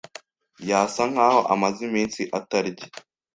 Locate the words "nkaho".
1.11-1.39